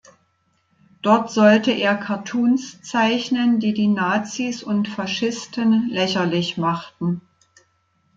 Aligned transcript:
Dort 1.03 1.29
sollte 1.29 1.69
er 1.71 1.95
Cartoons 1.95 2.81
zeichnen, 2.81 3.59
die 3.59 3.75
die 3.75 3.87
Nazis 3.87 4.63
und 4.63 4.87
Faschisten 4.87 5.89
lächerlich 5.89 6.57
machten. 6.57 7.21